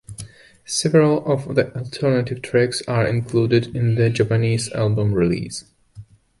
Several 0.65 1.23
of 1.31 1.53
the 1.53 1.71
alternative 1.77 2.41
tracks 2.41 2.81
are 2.87 3.05
included 3.05 3.77
on 3.77 3.93
the 3.93 4.09
"Japanese 4.09 4.71
Album" 4.71 5.13
release. 5.13 5.63